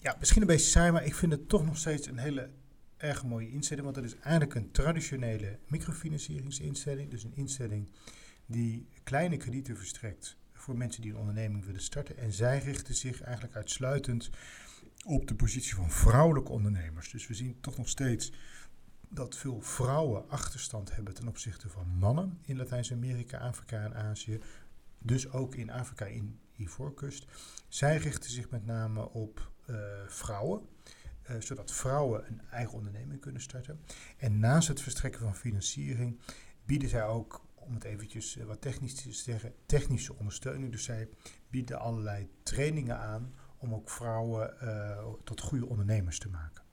Ja, 0.00 0.16
misschien 0.18 0.40
een 0.40 0.46
beetje 0.46 0.66
saai, 0.66 0.92
maar 0.92 1.04
ik 1.04 1.14
vind 1.14 1.32
het 1.32 1.48
toch 1.48 1.64
nog 1.64 1.76
steeds 1.76 2.06
een 2.06 2.18
hele 2.18 2.50
erg 2.96 3.24
mooie 3.24 3.50
instelling. 3.50 3.84
Want 3.84 3.96
dat 3.96 4.04
is 4.04 4.16
eigenlijk 4.16 4.54
een 4.54 4.70
traditionele 4.70 5.58
microfinancieringsinstelling. 5.66 7.10
Dus 7.10 7.24
een 7.24 7.36
instelling 7.36 7.90
die 8.46 8.88
kleine 9.02 9.36
kredieten 9.36 9.76
verstrekt 9.76 10.36
voor 10.52 10.76
mensen 10.76 11.02
die 11.02 11.10
een 11.10 11.18
onderneming 11.18 11.64
willen 11.64 11.80
starten. 11.80 12.16
En 12.16 12.32
zij 12.32 12.58
richten 12.58 12.94
zich 12.94 13.20
eigenlijk 13.22 13.56
uitsluitend 13.56 14.30
op 15.04 15.28
de 15.28 15.34
positie 15.34 15.74
van 15.74 15.90
vrouwelijke 15.90 16.52
ondernemers. 16.52 17.10
Dus 17.10 17.26
we 17.26 17.34
zien 17.34 17.60
toch 17.60 17.76
nog 17.76 17.88
steeds 17.88 18.32
dat 19.08 19.36
veel 19.36 19.60
vrouwen 19.60 20.28
achterstand 20.28 20.94
hebben 20.94 21.14
ten 21.14 21.28
opzichte 21.28 21.68
van 21.68 21.86
mannen 21.98 22.38
in 22.44 22.56
Latijns-Amerika, 22.56 23.38
Afrika 23.38 23.84
en 23.84 23.94
Azië. 23.94 24.40
Dus 24.98 25.30
ook 25.30 25.54
in 25.54 25.70
Afrika 25.70 26.04
in 26.04 26.38
Ivoorkust. 26.56 27.26
Zij 27.68 27.96
richten 27.96 28.30
zich 28.30 28.50
met 28.50 28.66
name 28.66 29.08
op 29.08 29.50
vrouwen, 30.06 30.68
uh, 31.30 31.36
zodat 31.40 31.72
vrouwen 31.72 32.26
een 32.26 32.40
eigen 32.50 32.74
onderneming 32.74 33.20
kunnen 33.20 33.42
starten. 33.42 33.80
En 34.16 34.38
naast 34.38 34.68
het 34.68 34.80
verstrekken 34.80 35.20
van 35.20 35.36
financiering 35.36 36.20
bieden 36.64 36.88
zij 36.88 37.06
ook, 37.06 37.44
om 37.54 37.74
het 37.74 37.84
eventjes 37.84 38.36
uh, 38.36 38.44
wat 38.44 38.60
technisch 38.60 38.94
te 38.94 39.12
zeggen, 39.12 39.54
technische 39.66 40.14
ondersteuning. 40.14 40.72
Dus 40.72 40.84
zij 40.84 41.08
bieden 41.50 41.80
allerlei 41.80 42.30
trainingen 42.42 42.98
aan 42.98 43.34
om 43.58 43.74
ook 43.74 43.90
vrouwen 43.90 44.54
tot 45.24 45.40
goede 45.40 45.66
ondernemers 45.66 46.18
te 46.18 46.28
maken. 46.28 46.66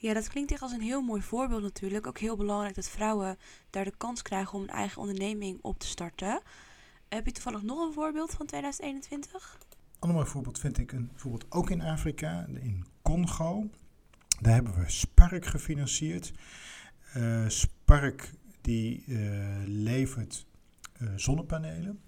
Ja, 0.00 0.14
dat 0.14 0.28
klinkt 0.28 0.52
echt 0.52 0.62
als 0.62 0.72
een 0.72 0.80
heel 0.80 1.00
mooi 1.00 1.22
voorbeeld 1.22 1.62
natuurlijk. 1.62 2.06
Ook 2.06 2.18
heel 2.18 2.36
belangrijk 2.36 2.74
dat 2.74 2.88
vrouwen 2.88 3.38
daar 3.70 3.84
de 3.84 3.96
kans 3.96 4.22
krijgen 4.22 4.54
om 4.54 4.62
een 4.62 4.68
eigen 4.68 5.00
onderneming 5.00 5.58
op 5.62 5.78
te 5.78 5.86
starten. 5.86 6.42
Heb 7.08 7.26
je 7.26 7.32
toevallig 7.32 7.62
nog 7.62 7.86
een 7.86 7.92
voorbeeld 7.92 8.30
van 8.30 8.46
2021? 8.46 9.58
Ander 10.00 10.18
mooi 10.18 10.30
voorbeeld 10.30 10.58
vind 10.58 10.78
ik 10.78 10.92
een 10.92 11.10
voorbeeld 11.14 11.46
ook 11.48 11.70
in 11.70 11.80
Afrika, 11.80 12.46
in 12.46 12.84
Congo. 13.02 13.70
Daar 14.40 14.54
hebben 14.54 14.74
we 14.74 14.90
Spark 14.90 15.46
gefinancierd. 15.46 16.32
Uh, 17.16 17.48
Spark 17.48 18.30
die 18.60 19.04
uh, 19.06 19.18
levert 19.64 20.46
uh, 21.00 21.08
zonnepanelen. 21.16 22.00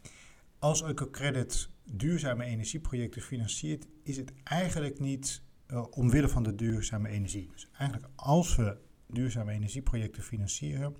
Als 0.58 0.82
Ecocredit 0.82 1.68
duurzame 1.84 2.44
energieprojecten 2.44 3.22
financiert, 3.22 3.86
is 4.02 4.16
het 4.16 4.32
eigenlijk 4.44 5.00
niet 5.00 5.42
omwille 5.90 6.28
van 6.28 6.42
de 6.42 6.54
duurzame 6.54 7.08
energie. 7.08 7.48
Dus 7.52 7.68
eigenlijk 7.78 8.12
als 8.16 8.56
we 8.56 8.76
duurzame 9.08 9.52
energieprojecten 9.52 10.22
financieren, 10.22 10.96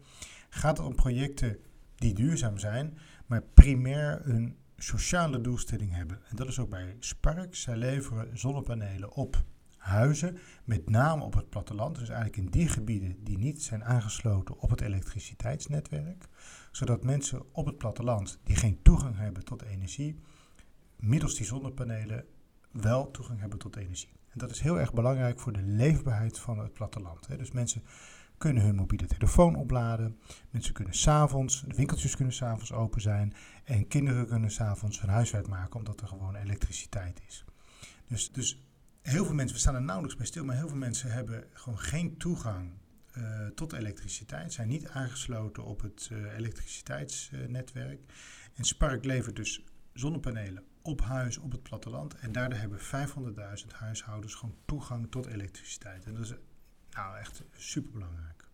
gaat 0.49 0.79
het 0.79 0.87
om 0.87 0.95
projecten 0.95 1.59
die 1.95 2.15
duurzaam 2.15 2.59
zijn, 2.59 2.99
maar 3.27 3.43
primair 3.43 4.29
een 4.29 4.57
sociale 4.83 5.41
doelstelling 5.41 5.95
hebben. 5.95 6.21
En 6.29 6.37
dat 6.37 6.49
is 6.49 6.59
ook 6.59 6.71
bij 6.71 6.97
Spark. 6.99 7.55
Zij 7.55 7.77
leveren 7.77 8.39
zonnepanelen 8.39 9.13
op 9.13 9.45
huizen, 9.77 10.39
met 10.65 10.91
name 10.91 11.25
op 11.25 11.35
het 11.35 11.49
platteland, 11.49 11.99
dus 11.99 12.09
eigenlijk 12.09 12.39
in 12.39 12.51
die 12.51 12.69
gebieden 12.69 13.25
die 13.25 13.39
niet 13.39 13.63
zijn 13.63 13.85
aangesloten 13.85 14.59
op 14.59 14.71
het 14.71 14.81
elektriciteitsnetwerk, 14.81 16.29
zodat 16.73 17.05
mensen 17.05 17.55
op 17.55 17.67
het 17.67 17.79
platteland 17.79 18.41
die 18.45 18.57
geen 18.57 18.83
toegang 18.83 19.17
hebben 19.17 19.45
tot 19.45 19.63
energie, 19.63 20.21
middels 20.97 21.35
die 21.35 21.47
zonnepanelen 21.47 22.25
wel 22.71 23.11
toegang 23.11 23.41
hebben 23.41 23.59
tot 23.59 23.77
energie. 23.77 24.13
En 24.29 24.39
dat 24.39 24.51
is 24.51 24.61
heel 24.61 24.81
erg 24.81 24.93
belangrijk 24.93 25.41
voor 25.41 25.53
de 25.53 25.63
leefbaarheid 25.63 26.39
van 26.39 26.59
het 26.59 26.73
platteland. 26.73 27.39
Dus 27.39 27.53
mensen 27.53 27.83
kunnen 28.43 28.63
hun 28.63 28.75
mobiele 28.75 29.07
telefoon 29.07 29.57
opladen. 29.57 30.19
Mensen 30.51 30.75
kunnen 30.75 30.95
s'avonds, 30.95 31.65
de 31.67 31.75
winkeltjes 31.75 32.17
kunnen 32.17 32.35
s'avonds 32.35 32.73
open 32.73 33.01
zijn. 33.01 33.35
En 33.65 33.89
kinderen 33.89 34.27
kunnen 34.27 34.51
s'avonds 34.51 35.01
hun 35.01 35.11
huiswerk 35.11 35.49
maken 35.49 35.79
omdat 35.79 36.01
er 36.01 36.09
gewoon 36.09 36.35
elektriciteit 36.35 37.21
is. 37.27 37.45
Dus, 38.07 38.33
dus 38.33 38.63
heel 39.03 39.25
veel 39.25 39.35
mensen, 39.35 39.55
we 39.55 39.63
staan 39.63 39.75
er 39.75 39.83
nauwelijks 39.83 40.17
bij 40.17 40.27
stil, 40.27 40.45
maar 40.45 40.57
heel 40.57 40.69
veel 40.69 40.77
mensen 40.77 41.13
hebben 41.13 41.45
gewoon 41.53 41.79
geen 41.79 42.17
toegang 42.17 42.71
uh, 43.19 43.47
tot 43.47 43.73
elektriciteit. 43.73 44.53
Zijn 44.53 44.69
niet 44.69 44.89
aangesloten 44.89 45.65
op 45.65 45.81
het 45.81 46.09
uh, 46.13 46.37
elektriciteitsnetwerk. 46.37 48.01
en 48.55 48.65
Spark 48.65 49.05
levert 49.05 49.37
dus 49.37 49.65
zonnepanelen 49.93 50.65
op 50.83 51.01
huis 51.01 51.39
op 51.39 51.53
het 51.53 51.63
platteland. 51.63 52.15
En 52.15 52.33
daardoor 52.33 52.59
hebben 52.59 52.79
500.000 53.65 53.67
huishoudens 53.73 54.35
gewoon 54.35 54.57
toegang 54.65 55.11
tot 55.11 55.27
elektriciteit. 55.27 56.05
En 56.05 56.15
dat 56.15 56.25
is 56.25 56.35
nou 56.95 57.19
echt 57.19 57.43
super 57.57 57.91
belangrijk. 57.91 58.47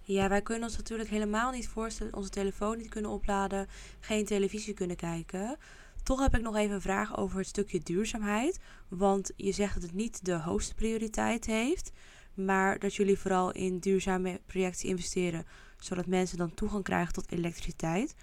Ja, 0.00 0.28
wij 0.28 0.42
kunnen 0.42 0.68
ons 0.68 0.76
natuurlijk 0.76 1.10
helemaal 1.10 1.50
niet 1.50 1.68
voorstellen 1.68 2.14
onze 2.14 2.30
telefoon 2.30 2.76
niet 2.78 2.88
kunnen 2.88 3.10
opladen, 3.10 3.68
geen 4.00 4.24
televisie 4.24 4.74
kunnen 4.74 4.96
kijken. 4.96 5.56
Toch 6.02 6.20
heb 6.20 6.34
ik 6.34 6.42
nog 6.42 6.56
even 6.56 6.74
een 6.74 6.80
vraag 6.80 7.16
over 7.16 7.38
het 7.38 7.46
stukje 7.46 7.80
duurzaamheid. 7.80 8.58
Want 8.88 9.32
je 9.36 9.52
zegt 9.52 9.74
dat 9.74 9.82
het 9.82 9.92
niet 9.92 10.24
de 10.24 10.38
hoogste 10.38 10.74
prioriteit 10.74 11.46
heeft, 11.46 11.92
maar 12.34 12.78
dat 12.78 12.94
jullie 12.94 13.18
vooral 13.18 13.52
in 13.52 13.78
duurzame 13.78 14.40
projecten 14.46 14.88
investeren, 14.88 15.46
zodat 15.76 16.06
mensen 16.06 16.38
dan 16.38 16.54
toegang 16.54 16.84
krijgen 16.84 17.12
tot 17.12 17.32
elektriciteit. 17.32 18.14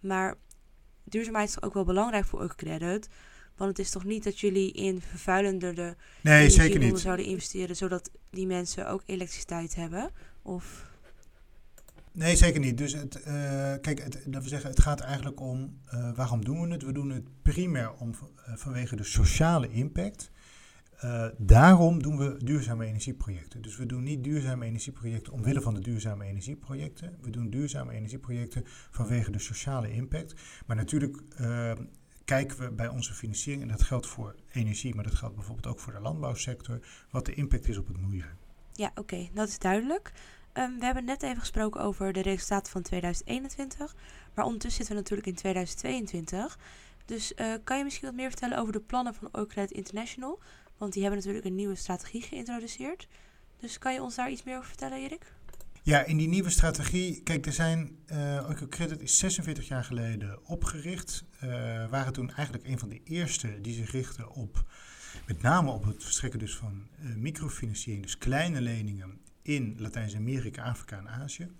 Maar 0.00 0.34
duurzaamheid 1.04 1.48
is 1.48 1.62
ook 1.62 1.74
wel 1.74 1.84
belangrijk 1.84 2.24
voor 2.24 2.40
Eucredit. 2.40 3.08
Want 3.58 3.70
het 3.70 3.86
is 3.86 3.90
toch 3.90 4.04
niet 4.04 4.24
dat 4.24 4.40
jullie 4.40 4.72
in 4.72 5.00
vervuilendere 5.00 5.96
nee, 6.20 6.50
zeker 6.50 6.80
niet. 6.80 6.98
zouden 6.98 7.26
investeren, 7.26 7.76
zodat 7.76 8.10
die 8.30 8.46
mensen 8.46 8.88
ook 8.88 9.02
elektriciteit 9.06 9.74
hebben? 9.74 10.10
Of... 10.42 10.86
Nee, 12.12 12.36
zeker 12.36 12.60
niet. 12.60 12.78
Dus 12.78 12.92
het, 12.92 13.18
uh, 13.18 13.24
kijk, 13.80 14.02
het, 14.02 14.22
dat 14.26 14.42
we 14.42 14.48
zeggen, 14.48 14.70
het 14.70 14.80
gaat 14.80 15.00
eigenlijk 15.00 15.40
om 15.40 15.78
uh, 15.94 16.10
waarom 16.14 16.44
doen 16.44 16.60
we 16.60 16.72
het? 16.72 16.82
We 16.82 16.92
doen 16.92 17.10
het 17.10 17.24
primair 17.42 17.92
om, 17.92 18.10
uh, 18.10 18.54
vanwege 18.56 18.96
de 18.96 19.04
sociale 19.04 19.68
impact. 19.68 20.30
daarom 21.36 22.02
doen 22.02 22.18
we 22.18 22.44
duurzame 22.44 22.86
energieprojecten. 22.86 23.62
Dus 23.62 23.76
we 23.76 23.86
doen 23.86 24.02
niet 24.02 24.24
duurzame 24.24 24.64
energieprojecten 24.64 25.32
omwille 25.32 25.60
van 25.60 25.74
de 25.74 25.80
duurzame 25.80 26.24
energieprojecten. 26.24 27.16
We 27.20 27.30
doen 27.30 27.50
duurzame 27.50 27.92
energieprojecten 27.92 28.62
vanwege 28.90 29.30
de 29.30 29.38
sociale 29.38 29.92
impact. 29.92 30.34
Maar 30.66 30.76
natuurlijk 30.76 31.16
kijken 32.28 32.58
we 32.58 32.70
bij 32.70 32.88
onze 32.88 33.14
financiering, 33.14 33.62
en 33.62 33.68
dat 33.68 33.82
geldt 33.82 34.06
voor 34.06 34.34
energie, 34.52 34.94
maar 34.94 35.04
dat 35.04 35.14
geldt 35.14 35.34
bijvoorbeeld 35.34 35.66
ook 35.66 35.80
voor 35.80 35.92
de 35.92 36.00
landbouwsector, 36.00 36.80
wat 37.10 37.26
de 37.26 37.34
impact 37.34 37.68
is 37.68 37.76
op 37.76 37.86
het 37.86 38.00
milieu. 38.00 38.30
Ja, 38.72 38.90
oké, 38.94 39.28
dat 39.34 39.48
is 39.48 39.58
duidelijk. 39.58 40.12
Um, 40.54 40.78
we 40.78 40.84
hebben 40.84 41.04
net 41.04 41.22
even 41.22 41.38
gesproken 41.38 41.80
over 41.80 42.12
de 42.12 42.22
resultaten 42.22 42.72
van 42.72 42.82
2021, 42.82 43.94
maar 44.34 44.44
ondertussen 44.44 44.84
zitten 44.84 44.94
we 44.94 45.00
natuurlijk 45.00 45.28
in 45.28 45.34
2022. 45.34 46.58
Dus 47.04 47.32
uh, 47.36 47.54
kan 47.64 47.78
je 47.78 47.84
misschien 47.84 48.06
wat 48.06 48.16
meer 48.16 48.28
vertellen 48.28 48.58
over 48.58 48.72
de 48.72 48.80
plannen 48.80 49.14
van 49.14 49.28
Oakland 49.32 49.70
International? 49.70 50.38
Want 50.76 50.92
die 50.92 51.02
hebben 51.02 51.20
natuurlijk 51.20 51.46
een 51.46 51.54
nieuwe 51.54 51.74
strategie 51.74 52.22
geïntroduceerd. 52.22 53.08
Dus 53.58 53.78
kan 53.78 53.92
je 53.92 54.02
ons 54.02 54.14
daar 54.14 54.30
iets 54.30 54.42
meer 54.42 54.56
over 54.56 54.68
vertellen, 54.68 54.98
Erik? 54.98 55.32
Ja, 55.82 56.04
in 56.04 56.16
die 56.16 56.28
nieuwe 56.28 56.50
strategie, 56.50 57.22
kijk, 57.22 57.46
er 57.46 57.52
zijn, 57.52 57.98
uh, 58.12 58.50
Credit 58.68 59.02
is 59.02 59.18
46 59.18 59.68
jaar 59.68 59.84
geleden 59.84 60.46
opgericht. 60.46 61.24
Uh, 61.44 61.50
waren 61.90 62.12
toen 62.12 62.32
eigenlijk 62.32 62.66
een 62.66 62.78
van 62.78 62.88
de 62.88 63.02
eerste 63.04 63.60
die 63.60 63.74
zich 63.74 63.90
richten 63.90 64.30
op, 64.30 64.64
met 65.26 65.42
name 65.42 65.70
op 65.70 65.84
het 65.84 66.04
verstrekken 66.04 66.38
dus 66.38 66.56
van 66.56 66.86
uh, 67.00 67.14
microfinanciering, 67.14 68.02
dus 68.02 68.18
kleine 68.18 68.60
leningen 68.60 69.20
in 69.42 69.74
Latijns-Amerika, 69.78 70.62
Afrika 70.62 70.98
en 70.98 71.08
Azië. 71.08 71.50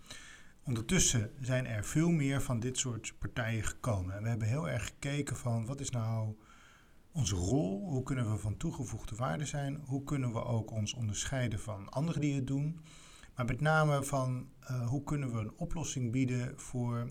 Ondertussen 0.64 1.30
zijn 1.40 1.66
er 1.66 1.84
veel 1.84 2.10
meer 2.10 2.42
van 2.42 2.60
dit 2.60 2.78
soort 2.78 3.14
partijen 3.18 3.64
gekomen. 3.64 4.16
En 4.16 4.22
we 4.22 4.28
hebben 4.28 4.48
heel 4.48 4.68
erg 4.68 4.84
gekeken 4.84 5.36
van 5.36 5.66
wat 5.66 5.80
is 5.80 5.90
nou 5.90 6.34
onze 7.12 7.34
rol? 7.34 7.88
Hoe 7.88 8.02
kunnen 8.02 8.32
we 8.32 8.38
van 8.38 8.56
toegevoegde 8.56 9.16
waarde 9.16 9.44
zijn? 9.44 9.80
Hoe 9.84 10.04
kunnen 10.04 10.32
we 10.32 10.44
ook 10.44 10.70
ons 10.70 10.94
onderscheiden 10.94 11.60
van 11.60 11.88
anderen 11.88 12.20
die 12.20 12.34
het 12.34 12.46
doen? 12.46 12.80
Maar 13.38 13.46
met 13.46 13.60
name 13.60 14.04
van 14.04 14.48
uh, 14.62 14.88
hoe 14.88 15.04
kunnen 15.04 15.32
we 15.32 15.38
een 15.38 15.52
oplossing 15.56 16.12
bieden 16.12 16.60
voor 16.60 17.10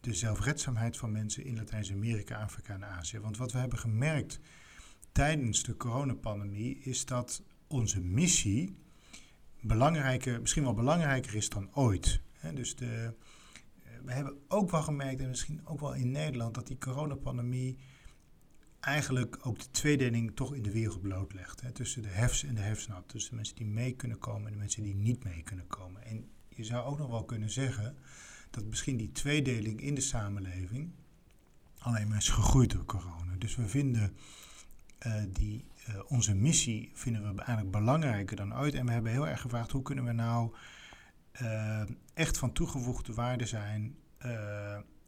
de 0.00 0.14
zelfredzaamheid 0.14 0.96
van 0.96 1.12
mensen 1.12 1.44
in 1.44 1.56
Latijns-Amerika, 1.56 2.42
Afrika 2.42 2.74
en 2.74 2.84
Azië. 2.84 3.20
Want 3.20 3.36
wat 3.36 3.52
we 3.52 3.58
hebben 3.58 3.78
gemerkt 3.78 4.40
tijdens 5.12 5.62
de 5.62 5.76
coronapandemie 5.76 6.78
is 6.78 7.04
dat 7.04 7.42
onze 7.66 8.00
missie 8.00 8.76
belangrijker, 9.60 10.40
misschien 10.40 10.62
wel 10.62 10.74
belangrijker 10.74 11.34
is 11.34 11.48
dan 11.48 11.74
ooit. 11.74 12.20
dus 12.54 12.76
de, 12.76 13.14
we 14.04 14.12
hebben 14.12 14.38
ook 14.48 14.70
wel 14.70 14.82
gemerkt, 14.82 15.20
en 15.20 15.28
misschien 15.28 15.66
ook 15.66 15.80
wel 15.80 15.94
in 15.94 16.10
Nederland, 16.10 16.54
dat 16.54 16.66
die 16.66 16.78
coronapandemie 16.78 17.78
eigenlijk 18.82 19.46
ook 19.46 19.58
de 19.58 19.70
tweedeling 19.70 20.36
toch 20.36 20.54
in 20.54 20.62
de 20.62 20.72
wereld 20.72 21.02
blootlegt. 21.02 21.60
Hè, 21.60 21.72
tussen 21.72 22.02
de 22.02 22.08
hefs 22.08 22.44
en 22.44 22.54
de 22.54 22.60
hefsnat. 22.60 23.08
Tussen 23.08 23.30
de 23.30 23.36
mensen 23.36 23.56
die 23.56 23.66
mee 23.66 23.92
kunnen 23.92 24.18
komen 24.18 24.46
en 24.46 24.52
de 24.52 24.58
mensen 24.58 24.82
die 24.82 24.94
niet 24.94 25.24
mee 25.24 25.42
kunnen 25.42 25.66
komen. 25.66 26.04
En 26.04 26.30
je 26.48 26.64
zou 26.64 26.84
ook 26.84 26.98
nog 26.98 27.10
wel 27.10 27.24
kunnen 27.24 27.50
zeggen 27.50 27.96
dat 28.50 28.64
misschien 28.64 28.96
die 28.96 29.12
tweedeling 29.12 29.80
in 29.80 29.94
de 29.94 30.00
samenleving 30.00 30.90
alleen 31.78 32.08
maar 32.08 32.16
is 32.16 32.28
gegroeid 32.28 32.70
door 32.70 32.84
corona. 32.84 33.36
Dus 33.38 33.56
we 33.56 33.68
vinden 33.68 34.16
uh, 35.06 35.22
die, 35.28 35.64
uh, 35.88 36.00
onze 36.08 36.34
missie 36.34 36.90
vinden 36.94 37.22
we 37.22 37.42
eigenlijk 37.42 37.70
belangrijker 37.70 38.36
dan 38.36 38.56
ooit. 38.56 38.74
En 38.74 38.86
we 38.86 38.92
hebben 38.92 39.12
heel 39.12 39.28
erg 39.28 39.40
gevraagd 39.40 39.70
hoe 39.70 39.82
kunnen 39.82 40.04
we 40.04 40.12
nou 40.12 40.54
uh, 41.42 41.82
echt 42.14 42.38
van 42.38 42.52
toegevoegde 42.52 43.14
waarde 43.14 43.46
zijn 43.46 43.96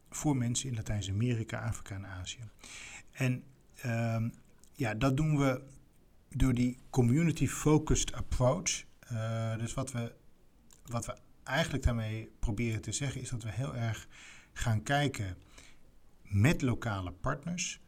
voor 0.09 0.37
mensen 0.37 0.69
in 0.69 0.75
Latijns-Amerika, 0.75 1.59
Afrika 1.59 1.95
en 1.95 2.05
Azië. 2.05 2.49
En 3.11 3.43
Um, 3.85 4.33
ja, 4.73 4.93
dat 4.93 5.17
doen 5.17 5.37
we 5.37 5.61
door 6.29 6.53
die 6.53 6.79
community-focused 6.89 8.13
approach. 8.13 8.83
Uh, 9.11 9.57
dus 9.57 9.73
wat 9.73 9.91
we, 9.91 10.15
wat 10.85 11.05
we 11.05 11.15
eigenlijk 11.43 11.83
daarmee 11.83 12.31
proberen 12.39 12.81
te 12.81 12.91
zeggen 12.91 13.21
is 13.21 13.29
dat 13.29 13.43
we 13.43 13.51
heel 13.51 13.75
erg 13.75 14.07
gaan 14.53 14.83
kijken 14.83 15.37
met 16.21 16.61
lokale 16.61 17.11
partners. 17.11 17.81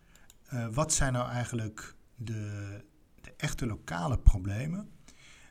Uh, 0.54 0.68
wat 0.72 0.94
zijn 0.94 1.14
nou 1.14 1.30
eigenlijk 1.30 1.96
de, 2.16 2.84
de, 3.22 3.34
echte 3.38 3.66
lokale 3.66 4.20
problemen? 4.20 4.90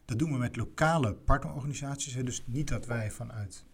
Dat 0.04 0.18
doen 0.18 0.32
we 0.32 0.38
met 0.38 0.56
lokale 0.56 1.14
partnerorganisaties. 1.14 2.14
Hè. 2.14 2.22
Dus 2.22 2.42
niet 2.46 2.68
dat 2.68 2.86
wij 2.86 3.10
vanuit 3.10 3.64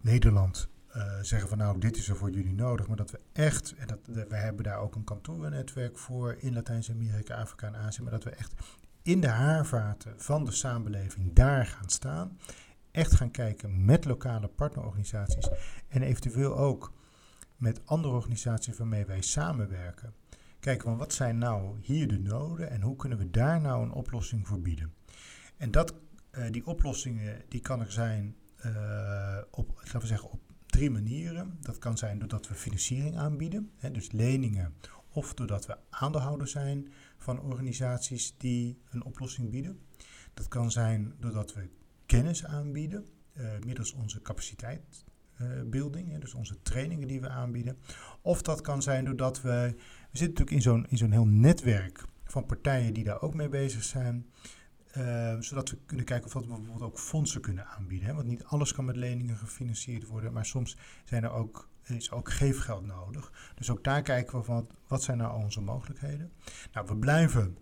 Nederland 0.00 0.68
uh, 0.96 1.18
zeggen 1.20 1.48
van 1.48 1.58
nou, 1.58 1.78
dit 1.78 1.96
is 1.96 2.08
er 2.08 2.16
voor 2.16 2.30
jullie 2.30 2.54
nodig. 2.54 2.86
Maar 2.86 2.96
dat 2.96 3.10
we 3.10 3.20
echt, 3.32 3.74
en 3.74 3.86
dat, 3.86 3.98
we 4.28 4.36
hebben 4.36 4.64
daar 4.64 4.78
ook 4.78 4.94
een 4.94 5.04
kantoornetwerk 5.04 5.98
voor 5.98 6.36
in 6.38 6.52
Latijns-Amerika, 6.52 7.34
Afrika 7.34 7.66
en 7.66 7.76
Azië. 7.76 8.02
Maar 8.02 8.12
dat 8.12 8.24
we 8.24 8.30
echt 8.30 8.54
in 9.02 9.20
de 9.20 9.28
haarvaten 9.28 10.20
van 10.20 10.44
de 10.44 10.50
samenleving 10.50 11.32
daar 11.32 11.66
gaan 11.66 11.88
staan. 11.88 12.38
Echt 12.90 13.14
gaan 13.14 13.30
kijken 13.30 13.84
met 13.84 14.04
lokale 14.04 14.48
partnerorganisaties. 14.48 15.48
En 15.88 16.02
eventueel 16.02 16.56
ook 16.56 16.92
met 17.56 17.86
andere 17.86 18.14
organisaties 18.14 18.76
waarmee 18.76 19.06
wij 19.06 19.20
samenwerken. 19.20 20.14
Kijken 20.60 20.84
van 20.84 20.96
wat 20.96 21.12
zijn 21.12 21.38
nou 21.38 21.78
hier 21.80 22.08
de 22.08 22.18
noden 22.18 22.70
en 22.70 22.82
hoe 22.82 22.96
kunnen 22.96 23.18
we 23.18 23.30
daar 23.30 23.60
nou 23.60 23.82
een 23.82 23.92
oplossing 23.92 24.46
voor 24.46 24.60
bieden. 24.60 24.94
En 25.56 25.70
dat, 25.70 25.94
uh, 26.32 26.50
die 26.50 26.66
oplossingen 26.66 27.42
die 27.48 27.60
kan 27.60 27.80
er 27.80 27.92
zijn 27.92 28.36
uh, 28.66 29.38
op, 29.50 29.72
laten 29.76 30.00
we 30.00 30.06
zeggen, 30.06 30.30
op 30.30 30.40
drie 30.74 30.90
manieren. 30.90 31.58
Dat 31.60 31.78
kan 31.78 31.98
zijn 31.98 32.18
doordat 32.18 32.48
we 32.48 32.54
financiering 32.54 33.16
aanbieden, 33.16 33.70
hè, 33.76 33.90
dus 33.90 34.12
leningen, 34.12 34.74
of 35.08 35.34
doordat 35.34 35.66
we 35.66 35.76
aandeelhouder 35.90 36.48
zijn 36.48 36.92
van 37.16 37.40
organisaties 37.40 38.34
die 38.36 38.78
een 38.90 39.04
oplossing 39.04 39.50
bieden. 39.50 39.78
Dat 40.34 40.48
kan 40.48 40.70
zijn 40.70 41.14
doordat 41.20 41.54
we 41.54 41.68
kennis 42.06 42.44
aanbieden, 42.44 43.06
uh, 43.36 43.50
middels 43.66 43.92
onze 43.92 44.22
capaciteitsbuilding, 44.22 46.12
uh, 46.12 46.20
dus 46.20 46.34
onze 46.34 46.62
trainingen 46.62 47.08
die 47.08 47.20
we 47.20 47.28
aanbieden. 47.28 47.78
Of 48.22 48.42
dat 48.42 48.60
kan 48.60 48.82
zijn 48.82 49.04
doordat 49.04 49.40
we, 49.40 49.74
we 50.10 50.18
zitten 50.18 50.28
natuurlijk 50.28 50.50
in 50.50 50.62
zo'n, 50.62 50.86
in 50.88 50.96
zo'n 50.96 51.12
heel 51.12 51.26
netwerk 51.26 52.04
van 52.24 52.46
partijen 52.46 52.94
die 52.94 53.04
daar 53.04 53.22
ook 53.22 53.34
mee 53.34 53.48
bezig 53.48 53.82
zijn. 53.82 54.26
Uh, 54.98 55.36
zodat 55.40 55.70
we 55.70 55.78
kunnen 55.86 56.06
kijken 56.06 56.26
of 56.26 56.32
we 56.32 56.46
bijvoorbeeld 56.46 56.82
ook 56.82 56.98
fondsen 56.98 57.40
kunnen 57.40 57.66
aanbieden. 57.66 58.08
Hè? 58.08 58.14
Want 58.14 58.26
niet 58.26 58.44
alles 58.44 58.72
kan 58.72 58.84
met 58.84 58.96
leningen 58.96 59.36
gefinancierd 59.36 60.06
worden, 60.06 60.32
maar 60.32 60.46
soms 60.46 60.76
zijn 61.04 61.24
er 61.24 61.32
ook, 61.32 61.68
is 61.82 62.10
ook 62.10 62.30
geefgeld 62.30 62.86
nodig. 62.86 63.32
Dus 63.54 63.70
ook 63.70 63.84
daar 63.84 64.02
kijken 64.02 64.38
we 64.38 64.44
van 64.44 64.68
wat 64.86 65.02
zijn 65.02 65.18
nou 65.18 65.42
onze 65.42 65.60
mogelijkheden. 65.60 66.32
Nou, 66.72 66.86
we 66.86 66.96
blijven 66.96 67.56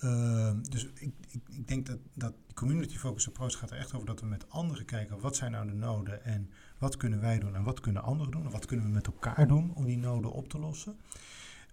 Ehm, 0.00 0.62
dus 0.62 0.84
ik, 0.84 1.12
ik, 1.28 1.42
ik, 1.48 1.68
denk 1.68 1.86
dat, 1.86 1.98
dat 2.14 2.34
community 2.54 2.96
focus 2.96 3.28
approach 3.28 3.58
gaat 3.58 3.70
er 3.70 3.78
echt 3.78 3.94
over 3.94 4.06
dat 4.06 4.20
we 4.20 4.26
met 4.26 4.50
anderen 4.50 4.84
kijken 4.84 5.20
wat 5.20 5.36
zijn 5.36 5.52
nou 5.52 5.66
de 5.66 5.74
noden 5.74 6.24
en 6.24 6.50
wat 6.78 6.96
kunnen 6.96 7.20
wij 7.20 7.38
doen 7.38 7.54
en 7.54 7.62
wat 7.62 7.80
kunnen 7.80 8.02
anderen 8.02 8.32
doen 8.32 8.44
en 8.44 8.50
wat 8.50 8.66
kunnen 8.66 8.86
we 8.86 8.92
met 8.92 9.06
elkaar 9.06 9.46
doen 9.46 9.74
om 9.74 9.84
die 9.84 9.98
noden 9.98 10.32
op 10.32 10.48
te 10.48 10.58
lossen. 10.58 10.96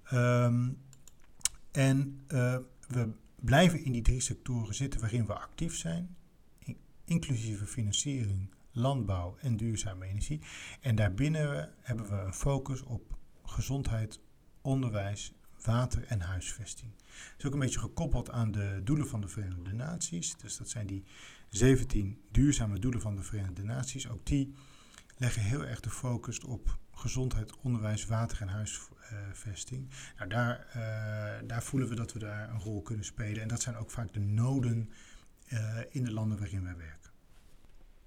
Ehm, 0.03 0.69
en 1.71 2.25
uh, 2.27 2.57
we 2.87 3.09
blijven 3.45 3.83
in 3.83 3.91
die 3.91 4.01
drie 4.01 4.19
sectoren 4.19 4.75
zitten 4.75 4.99
waarin 4.99 5.25
we 5.25 5.33
actief 5.33 5.75
zijn, 5.75 6.15
inclusieve 7.05 7.65
financiering, 7.65 8.49
landbouw 8.71 9.37
en 9.39 9.57
duurzame 9.57 10.05
energie. 10.05 10.41
En 10.81 10.95
daarbinnen 10.95 11.73
hebben 11.81 12.09
we 12.09 12.15
een 12.15 12.33
focus 12.33 12.81
op 12.81 13.17
gezondheid, 13.43 14.19
onderwijs, 14.61 15.33
water 15.63 16.05
en 16.07 16.21
huisvesting. 16.21 16.91
Het 17.05 17.35
is 17.37 17.45
ook 17.45 17.53
een 17.53 17.59
beetje 17.59 17.79
gekoppeld 17.79 18.29
aan 18.29 18.51
de 18.51 18.81
doelen 18.83 19.07
van 19.07 19.21
de 19.21 19.27
Verenigde 19.27 19.73
Naties. 19.73 20.37
Dus 20.37 20.57
dat 20.57 20.69
zijn 20.69 20.87
die 20.87 21.03
17 21.49 22.21
duurzame 22.31 22.79
doelen 22.79 23.01
van 23.01 23.15
de 23.15 23.21
Verenigde 23.21 23.63
Naties. 23.63 24.09
Ook 24.09 24.25
die 24.25 24.53
leggen 25.17 25.41
heel 25.41 25.65
erg 25.65 25.79
de 25.79 25.89
focus 25.89 26.39
op 26.39 26.77
gezondheid, 26.95 27.57
onderwijs, 27.61 28.05
water 28.05 28.41
en 28.41 28.47
huisvesting. 28.47 29.89
Nou, 30.17 30.29
daar, 30.29 30.67
uh, 30.67 31.47
daar 31.47 31.63
voelen 31.63 31.89
we 31.89 31.95
dat 31.95 32.13
we 32.13 32.19
daar 32.19 32.49
een 32.49 32.59
rol 32.59 32.81
kunnen 32.81 33.05
spelen. 33.05 33.41
En 33.41 33.47
dat 33.47 33.61
zijn 33.61 33.75
ook 33.75 33.91
vaak 33.91 34.13
de 34.13 34.19
noden 34.19 34.89
uh, 35.53 35.79
in 35.89 36.03
de 36.03 36.11
landen 36.11 36.39
waarin 36.39 36.63
wij 36.63 36.77
werken. 36.77 37.11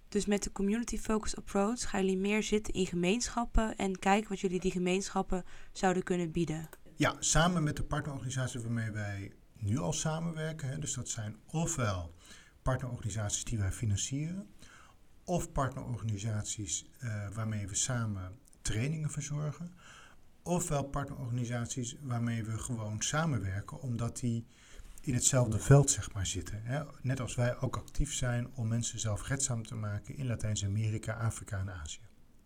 Dus 0.09 0.27
met 0.27 0.43
de 0.43 0.53
community 0.53 0.99
focused 0.99 1.39
approach 1.39 1.91
gaan 1.91 2.05
jullie 2.05 2.19
meer 2.19 2.43
zitten 2.43 2.75
in 2.75 2.87
gemeenschappen 2.87 3.77
en 3.77 3.99
kijken 3.99 4.29
wat 4.29 4.41
jullie 4.41 4.61
die 4.61 4.71
gemeenschappen 4.71 5.45
zouden 5.73 6.03
kunnen 6.03 6.31
bieden. 6.31 6.69
Ja, 6.97 7.17
samen 7.19 7.63
met 7.63 7.77
de 7.77 7.85
partnerorganisaties 7.85 8.63
waarmee 8.63 8.91
wij 8.91 9.33
nu 9.59 9.79
al 9.79 9.93
samenwerken. 9.93 10.69
Hè, 10.69 10.79
dus 10.79 10.95
dat 10.95 11.09
zijn 11.09 11.37
ofwel 11.47 12.15
partnerorganisaties 12.63 13.45
die 13.45 13.59
wij 13.59 13.73
financieren, 13.73 14.47
of 15.25 15.53
partnerorganisaties 15.53 16.91
uh, 17.01 17.29
waarmee 17.33 17.67
we 17.67 17.75
samen 17.75 18.39
trainingen 18.73 19.11
verzorgen, 19.11 19.71
ofwel 20.43 20.85
partnerorganisaties 20.85 21.97
waarmee 22.03 22.45
we 22.45 22.59
gewoon 22.59 23.03
samenwerken, 23.03 23.81
omdat 23.81 24.21
die 24.21 24.45
in 25.01 25.15
hetzelfde 25.15 25.59
veld 25.59 25.91
zeg 25.91 26.13
maar, 26.13 26.27
zitten. 26.27 26.61
Hè. 26.65 26.83
Net 27.03 27.21
als 27.21 27.35
wij 27.35 27.61
ook 27.61 27.77
actief 27.77 28.15
zijn 28.15 28.49
om 28.55 28.69
mensen 28.69 28.99
zelfredzaam 28.99 29.67
te 29.67 29.75
maken 29.75 30.17
in 30.17 30.27
Latijns-Amerika, 30.27 31.13
Afrika 31.13 31.59
en 31.59 31.71
Azië. 31.83 31.99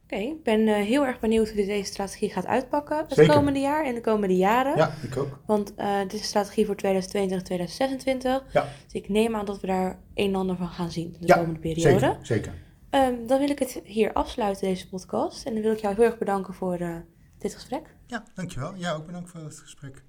Oké, 0.04 0.16
ik 0.16 0.42
ben 0.42 0.60
uh, 0.60 0.74
heel 0.74 1.06
erg 1.06 1.20
benieuwd 1.20 1.50
hoe 1.50 1.66
deze 1.66 1.92
strategie 1.92 2.30
gaat 2.30 2.46
uitpakken 2.46 2.96
het 2.96 3.12
Zeker. 3.12 3.34
komende 3.34 3.60
jaar 3.60 3.84
en 3.84 3.94
de 3.94 4.00
komende 4.00 4.36
jaren. 4.36 4.76
Ja, 4.76 4.94
ik 5.02 5.16
ook. 5.16 5.40
Want 5.46 5.72
uh, 5.78 6.00
dit 6.00 6.12
is 6.12 6.18
een 6.18 6.24
strategie 6.24 6.66
voor 6.66 6.76
2022, 6.76 7.46
2026. 7.46 8.52
Ja. 8.52 8.68
Dus 8.84 8.92
ik 8.92 9.08
neem 9.08 9.36
aan 9.36 9.44
dat 9.44 9.60
we 9.60 9.66
daar 9.66 9.98
een 10.14 10.28
en 10.28 10.34
ander 10.34 10.56
van 10.56 10.68
gaan 10.68 10.90
zien 10.90 11.16
de 11.20 11.26
ja, 11.26 11.36
komende 11.36 11.60
periode. 11.60 11.98
Zeker, 11.98 12.18
zeker. 12.22 12.54
Um, 12.94 13.26
dan 13.26 13.38
wil 13.38 13.50
ik 13.50 13.58
het 13.58 13.80
hier 13.84 14.12
afsluiten, 14.12 14.68
deze 14.68 14.88
podcast. 14.88 15.46
En 15.46 15.52
dan 15.52 15.62
wil 15.62 15.72
ik 15.72 15.78
jou 15.78 15.94
heel 15.94 16.04
erg 16.04 16.18
bedanken 16.18 16.54
voor 16.54 16.80
uh, 16.80 16.96
dit 17.38 17.54
gesprek. 17.54 17.96
Ja, 18.06 18.24
dankjewel. 18.34 18.74
Ja, 18.74 18.92
ook 18.92 19.06
bedankt 19.06 19.30
voor 19.30 19.40
het 19.40 19.58
gesprek. 19.58 20.02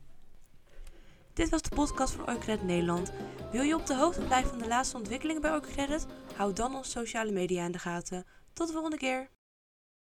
Dit 1.33 1.49
was 1.49 1.61
de 1.61 1.75
podcast 1.75 2.13
van 2.13 2.29
Oikcredit 2.29 2.65
Nederland. 2.65 3.11
Wil 3.51 3.61
je 3.61 3.75
op 3.75 3.85
de 3.85 3.95
hoogte 3.95 4.21
blijven 4.21 4.49
van 4.49 4.59
de 4.59 4.67
laatste 4.67 4.97
ontwikkelingen 4.97 5.41
bij 5.41 5.51
Oikcredit? 5.51 6.05
Houd 6.35 6.55
dan 6.55 6.75
onze 6.75 6.89
sociale 6.89 7.31
media 7.31 7.65
in 7.65 7.71
de 7.71 7.79
gaten. 7.79 8.25
Tot 8.53 8.67
de 8.67 8.73
volgende 8.73 8.97
keer. 8.97 9.29